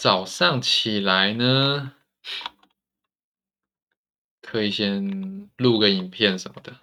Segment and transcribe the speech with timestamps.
[0.00, 1.94] 早上起来呢，
[4.40, 6.80] 可以先录个影片什么的。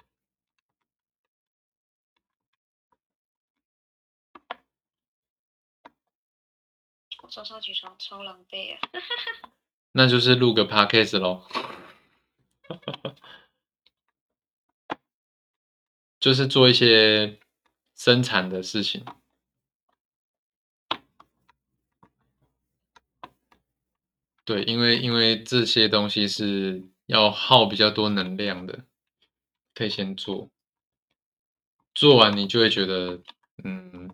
[7.24, 8.79] 我早上起床超狼狈啊！
[9.94, 11.49] 那就是录个 podcast 咯，
[16.20, 17.40] 就是做一些
[17.95, 19.04] 生产的事情。
[24.48, 28.86] 对，因为因为这些东西是要耗比较多能量的，
[29.76, 30.50] 可以先做，
[31.94, 33.22] 做完你就会觉得，
[33.66, 34.10] 嗯，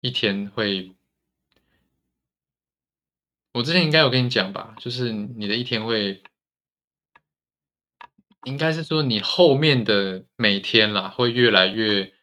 [0.00, 0.96] 一天会，
[3.52, 6.22] 我之前应该有跟你讲吧，就是你的一天会，
[8.44, 12.14] 应该是说你后面的每天啦，会越来越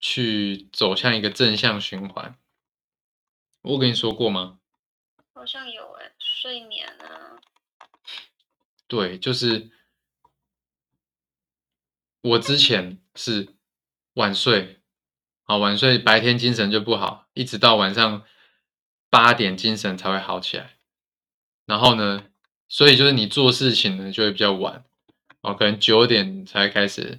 [0.00, 2.36] 去走向一个正向循环。
[3.66, 4.60] 我跟你说过吗？
[5.34, 7.40] 好像有哎，睡眠啊。
[8.86, 9.70] 对，就是
[12.20, 13.56] 我之前是
[14.14, 14.80] 晚睡，
[15.44, 18.24] 啊晚睡白天精神就不好，一直到晚上
[19.10, 20.76] 八点精神才会好起来。
[21.64, 22.30] 然后呢，
[22.68, 24.84] 所以就是你做事情呢就会比较晚，
[25.40, 27.18] 哦可能九点才开始，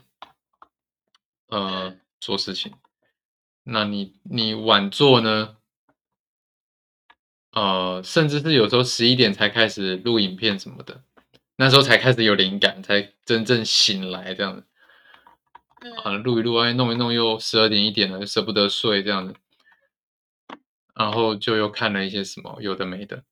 [1.48, 2.74] 呃做事情。
[3.64, 5.57] 那你你晚做呢？
[7.58, 11.02] 呃，甚至是有时候十一点才开始录影片什么的，
[11.56, 14.64] 那时候才开始有灵感，才真正醒来这样子。
[16.04, 19.34] 啊，录一录，哎，弄一弄，又十二点一点了，舍不得睡这样子。
[20.94, 23.24] 然后就又看了一些什么有的没的，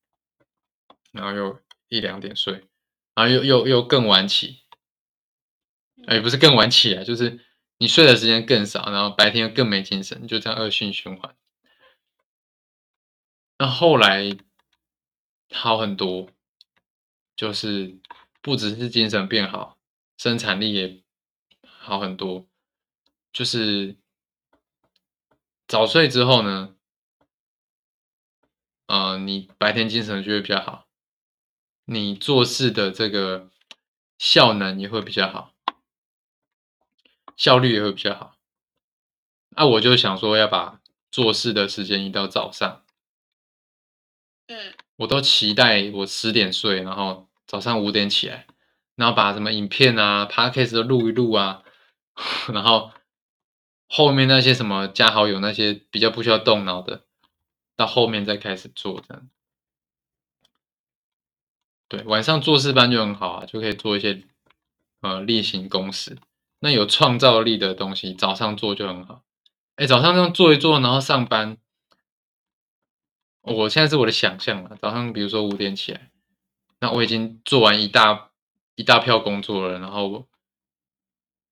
[1.12, 2.64] 然后又一两点睡，
[3.14, 4.62] 然后又又又更晚起。
[6.08, 7.40] 哎，不是更晚起啊，就是
[7.78, 11.36] 你睡的时间更少，然后白天又更没精神，就这样恶性循环。
[13.58, 14.38] 那后来
[15.52, 16.30] 好很多，
[17.36, 17.98] 就是
[18.42, 19.78] 不只是精神变好，
[20.18, 21.04] 生产力也
[21.66, 22.46] 好很多。
[23.32, 23.98] 就是
[25.68, 26.76] 早睡之后呢，
[28.88, 30.88] 呃，你白天精神就会比较好，
[31.86, 33.50] 你做事的这个
[34.18, 35.54] 效能也会比较好，
[37.36, 38.38] 效率也会比较好。
[39.50, 42.85] 那我就想说要把做事的时间移到早上。
[44.48, 48.46] 嗯，我都期待我十点睡，然后早上五点起来，
[48.96, 51.64] 然后把什么影片啊、podcast 都录一录啊，
[52.54, 52.92] 然后
[53.88, 57.06] 后面那些什么加好友那些比较不需要动脑的，
[57.76, 59.30] 到后面再开始做这样。
[61.88, 64.24] 对，晚上做事班就很好啊，就可以做一些
[65.02, 66.18] 呃例行公事。
[66.60, 69.24] 那有创造力的东西，早上做就很好。
[69.76, 71.58] 哎，早上这样做一做，然后上班。
[73.46, 76.10] 我现在是我的想象了，早上比如说五点起来，
[76.80, 78.32] 那我已经做完一大
[78.76, 80.28] 一大票工作了，然后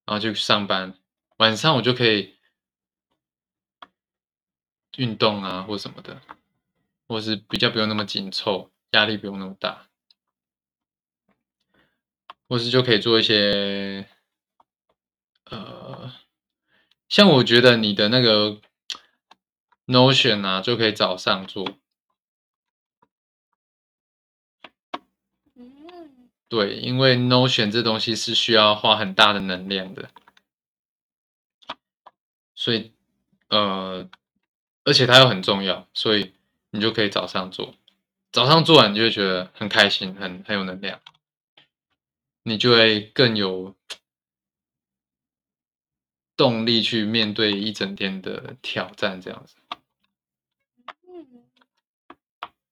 [0.04, 0.98] 然后就去上班，
[1.36, 2.34] 晚上我就可以
[4.96, 6.20] 运动啊或什么的，
[7.06, 9.88] 或是比较不用那么紧凑，压力不用那么大，
[12.48, 14.08] 或是就可以做一些，
[15.44, 16.12] 呃，
[17.08, 18.60] 像我觉得你的那个
[19.86, 21.78] Notion 啊，就可以早上做。
[26.48, 30.10] 对，因为 Notion 这东西是需要花很大的能量的，
[32.54, 32.92] 所以
[33.48, 34.08] 呃，
[34.84, 36.32] 而且它又很重要，所以
[36.70, 37.74] 你就可以早上做，
[38.30, 41.00] 早上做完你就会觉得很开心，很很有能量，
[42.42, 43.74] 你就会更有
[46.36, 49.56] 动力去面对一整天的挑战，这样子。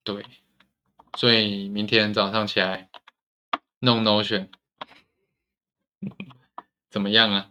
[0.05, 0.27] 对，
[1.17, 2.89] 所以明天早上起来。
[3.85, 4.49] 弄 Notion
[6.89, 7.51] 怎么样啊？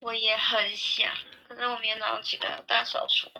[0.00, 1.08] 我也很想，
[1.46, 3.30] 可是我明天早上起来要大扫除。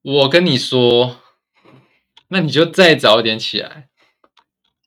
[0.00, 1.20] 我跟你说，
[2.28, 3.90] 那你就再早一点起来。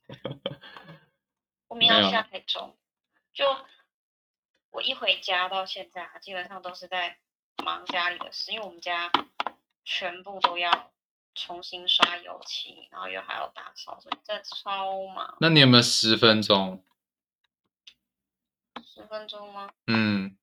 [1.70, 2.76] 我明天要下台中，
[3.36, 3.46] 就
[4.72, 7.20] 我一回家到现在，基本上都是在
[7.64, 9.12] 忙家里的事，因为我们家
[9.86, 10.92] 全部都要。
[11.34, 15.38] 重新刷油漆，然后又还要打扫，所以真的超忙。
[15.40, 16.84] 那你有没有十分钟？
[18.84, 19.72] 十分钟吗？
[19.88, 20.38] 嗯，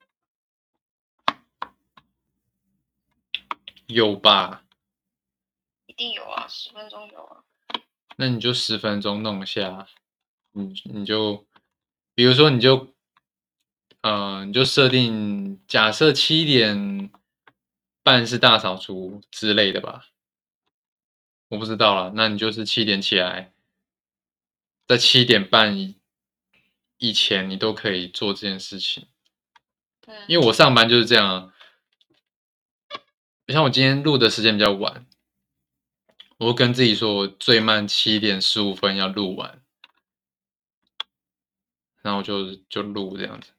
[3.86, 4.64] 有吧？
[5.86, 7.44] 一定有啊，十分钟有啊。
[8.16, 9.86] 那你就十分钟弄一下，
[10.52, 11.46] 你你就，
[12.14, 12.94] 比如说你就，
[14.00, 17.10] 呃，你就设定假设七点
[18.02, 20.06] 半是大扫除之类的吧？
[21.48, 22.12] 我不知道了。
[22.14, 23.52] 那你就是七点起来，
[24.86, 25.96] 在七点半以
[26.98, 29.08] 以前，你都可以做这件事情。
[30.00, 31.54] 对，因为我上班就是这样啊。
[33.46, 35.06] 像我今天录的时间比较晚，
[36.36, 39.62] 我跟自己说，我最慢七点十五分要录完，
[42.02, 43.52] 然后就就录这样子。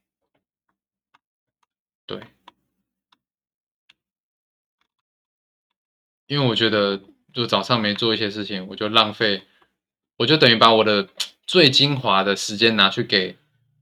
[2.06, 2.22] 对，
[6.28, 7.04] 因为我觉得，
[7.34, 9.44] 就早上没做一些事情，我就浪费，
[10.18, 11.10] 我就等于把我的
[11.46, 13.38] 最精华的时间拿去给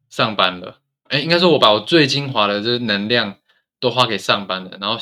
[0.10, 0.82] 上班了。
[1.10, 3.40] 哎，应该说，我把我最精华的这能量
[3.80, 5.00] 都花给上班了，然后。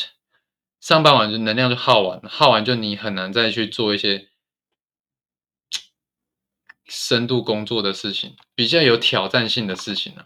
[0.82, 4.30] 上班完就能量就耗完，耗完就你很难再去做一些
[6.86, 10.26] 深度工作的事情，比较有挑战性的事情呢。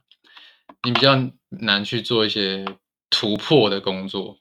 [0.83, 2.65] 你比较难去做一些
[3.10, 4.38] 突破的工作。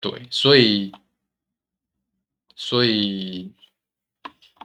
[0.00, 0.92] 对，所以
[2.56, 3.52] 所以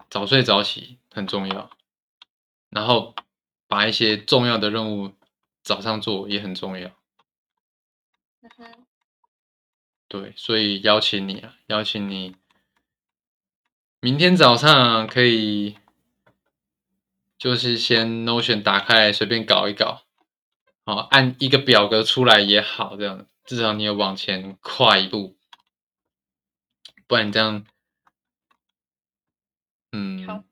[0.09, 1.69] 早睡早起很重要，
[2.69, 3.13] 然后
[3.67, 5.13] 把一些重要的任务
[5.61, 6.91] 早上做也很重要。
[10.07, 12.37] 对，所以邀请你啊，邀请你
[13.99, 15.77] 明天早上可以，
[17.37, 20.04] 就是先 Notion 打开，随便搞一搞，
[20.85, 25.35] 好，按一个表格出来也好，这样至少你有往前跨一步，
[27.07, 27.65] 不然你这样，
[29.91, 30.45] 嗯，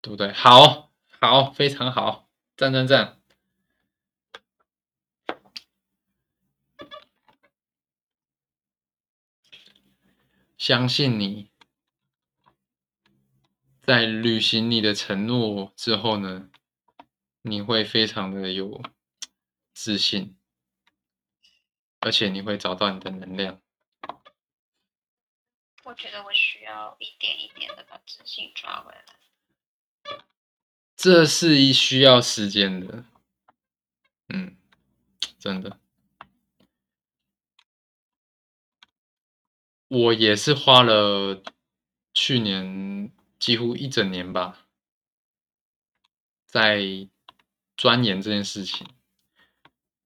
[0.00, 0.32] 对不对？
[0.32, 3.20] 好，好，非常好，赞赞赞。
[10.58, 11.50] 相信你，
[13.80, 16.50] 在履行你的承诺之后呢，
[17.42, 18.82] 你会非常的有
[19.72, 20.36] 自信，
[22.00, 23.60] 而且你会找到你的能量。
[25.84, 29.04] 我觉得我需要一点一点的把自信抓回来。
[30.94, 33.04] 这是一需要时间的，
[34.28, 34.56] 嗯，
[35.38, 35.80] 真的。
[39.88, 41.42] 我也是花了
[42.12, 44.68] 去年几乎一整年吧，
[46.46, 47.08] 在
[47.80, 48.86] 钻研这件事情。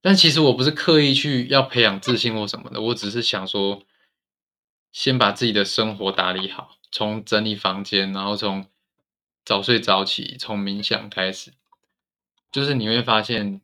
[0.01, 3.83] 但其实我不是刻意去要培养自信或什么的，我只是想说，
[4.93, 8.71] 先把自己的生活打理好，从整理房间，然后从
[9.45, 11.55] 早睡早起，从冥想开始，
[12.53, 13.61] 就是你会发现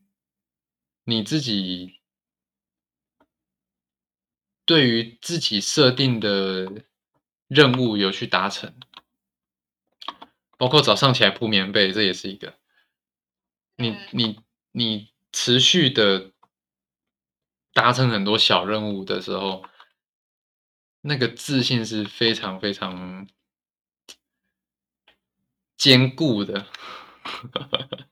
[1.04, 2.00] 你自己。
[4.66, 6.84] 对于自己设定的
[7.48, 8.72] 任务有去达成，
[10.56, 12.59] 包括早上起来铺棉被，这也是一个。
[13.80, 14.38] 你你
[14.72, 16.32] 你持续的
[17.72, 19.64] 达成很多小任务的时候，
[21.00, 23.26] 那个自信是非常非常
[25.78, 26.66] 坚固的。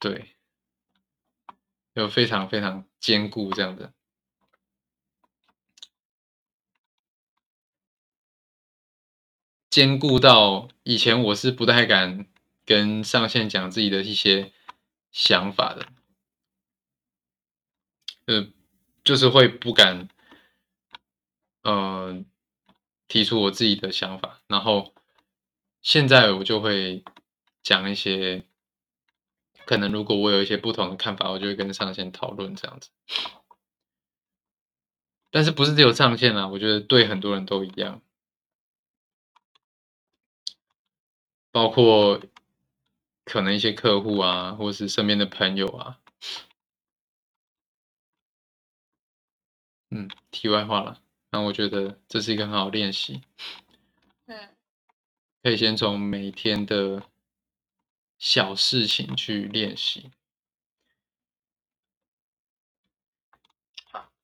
[0.00, 0.34] 对，
[1.94, 3.92] 有非常非常坚固这样的。
[9.70, 12.26] 兼顾到以前我是不太敢
[12.68, 14.52] 跟上线讲自己的一些
[15.10, 15.88] 想法的，
[18.26, 18.46] 呃，
[19.02, 20.06] 就是会不敢，
[21.62, 22.22] 呃，
[23.06, 24.94] 提出我自己的想法，然后
[25.80, 27.02] 现在我就会
[27.62, 28.44] 讲一些，
[29.64, 32.90] 可能如果我有一些不同的看法，我就会跟上线讨论这样子，
[35.30, 36.48] 但是不是只有上线啊？
[36.48, 38.02] 我觉得对很多人都一样。
[41.50, 42.20] 包括
[43.28, 46.00] 可能一些客户啊，或是身边的朋友啊，
[49.90, 51.02] 嗯，题外话了。
[51.30, 53.20] 那我觉得这是一个很好练习，
[54.24, 54.56] 嗯，
[55.42, 57.02] 可以先从每天的
[58.18, 60.10] 小事情去练习。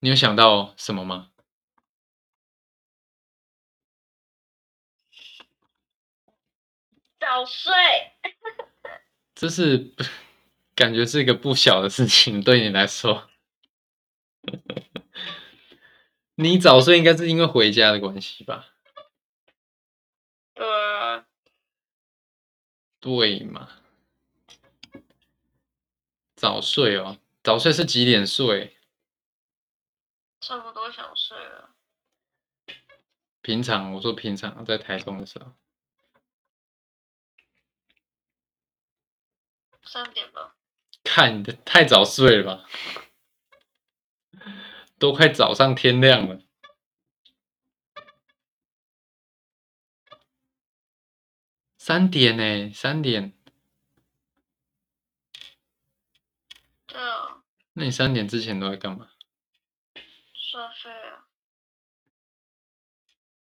[0.00, 1.30] 你有想到什么吗？
[7.18, 7.72] 早睡，
[9.34, 9.92] 这是
[10.74, 13.28] 感觉是一个不小的事情，对你来说。
[16.36, 18.66] 你早睡应该是因为回家的关系吧？
[20.54, 20.64] 对，
[23.00, 23.68] 对嘛？
[26.34, 28.76] 早睡哦，早睡是几点睡？
[30.40, 31.70] 差不多想睡了。
[33.40, 35.52] 平常我说平常在台中的时候。
[39.94, 40.56] 三点吧。
[41.04, 42.68] 看的太早睡了吧，
[44.98, 46.42] 都快早上天亮了。
[51.78, 53.38] 三点呢，三点。
[56.88, 57.44] 对啊。
[57.74, 59.12] 那你三点之前都在干嘛？
[60.32, 61.23] 刷废啊。